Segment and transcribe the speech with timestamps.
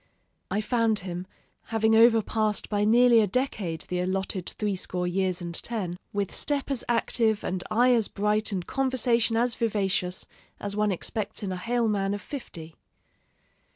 [0.49, 1.27] I found him,
[1.65, 6.83] having overpassed by nearly a decade the allotted threescore years and ten, with step as
[6.89, 10.25] active and eye as bright and conversation as vivacious
[10.59, 12.73] as one expects in a hale man of fifty....